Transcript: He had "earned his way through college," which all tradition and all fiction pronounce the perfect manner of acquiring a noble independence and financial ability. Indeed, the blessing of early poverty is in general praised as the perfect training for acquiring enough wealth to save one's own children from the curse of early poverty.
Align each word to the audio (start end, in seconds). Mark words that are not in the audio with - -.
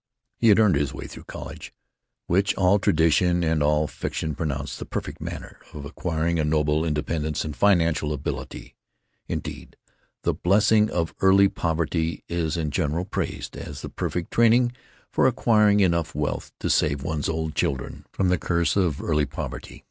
He 0.35 0.47
had 0.49 0.57
"earned 0.57 0.77
his 0.77 0.95
way 0.95 1.05
through 1.05 1.25
college," 1.25 1.75
which 2.25 2.55
all 2.55 2.79
tradition 2.79 3.43
and 3.43 3.61
all 3.61 3.85
fiction 3.85 4.33
pronounce 4.33 4.75
the 4.79 4.83
perfect 4.83 5.21
manner 5.21 5.59
of 5.75 5.85
acquiring 5.85 6.39
a 6.39 6.43
noble 6.43 6.83
independence 6.83 7.45
and 7.45 7.55
financial 7.55 8.11
ability. 8.11 8.73
Indeed, 9.27 9.77
the 10.23 10.33
blessing 10.33 10.89
of 10.89 11.13
early 11.21 11.49
poverty 11.49 12.23
is 12.27 12.57
in 12.57 12.71
general 12.71 13.05
praised 13.05 13.55
as 13.55 13.83
the 13.83 13.89
perfect 13.89 14.31
training 14.31 14.71
for 15.11 15.27
acquiring 15.27 15.81
enough 15.81 16.15
wealth 16.15 16.51
to 16.61 16.69
save 16.71 17.03
one's 17.03 17.29
own 17.29 17.53
children 17.53 18.05
from 18.11 18.29
the 18.29 18.39
curse 18.39 18.75
of 18.75 19.03
early 19.03 19.27
poverty. 19.27 19.79